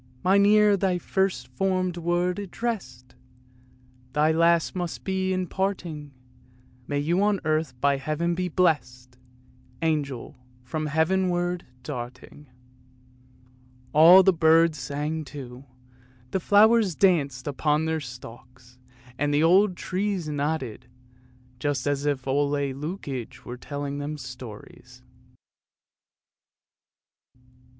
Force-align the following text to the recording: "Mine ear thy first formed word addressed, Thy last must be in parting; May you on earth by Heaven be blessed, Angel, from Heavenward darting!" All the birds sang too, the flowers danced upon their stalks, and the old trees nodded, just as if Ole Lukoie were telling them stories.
"Mine 0.23 0.47
ear 0.47 0.75
thy 0.75 0.97
first 0.97 1.47
formed 1.49 1.95
word 1.95 2.39
addressed, 2.39 3.13
Thy 4.13 4.31
last 4.31 4.75
must 4.75 5.03
be 5.03 5.31
in 5.31 5.45
parting; 5.45 6.11
May 6.87 6.97
you 6.97 7.21
on 7.21 7.39
earth 7.45 7.79
by 7.79 7.97
Heaven 7.97 8.33
be 8.33 8.49
blessed, 8.49 9.19
Angel, 9.83 10.35
from 10.63 10.87
Heavenward 10.87 11.67
darting!" 11.83 12.47
All 13.93 14.23
the 14.23 14.33
birds 14.33 14.79
sang 14.79 15.23
too, 15.23 15.65
the 16.31 16.39
flowers 16.39 16.95
danced 16.95 17.45
upon 17.45 17.85
their 17.85 17.99
stalks, 17.99 18.79
and 19.19 19.31
the 19.31 19.43
old 19.43 19.77
trees 19.77 20.27
nodded, 20.27 20.87
just 21.59 21.85
as 21.85 22.07
if 22.07 22.27
Ole 22.27 22.49
Lukoie 22.49 23.45
were 23.45 23.55
telling 23.55 23.99
them 23.99 24.17
stories. 24.17 25.03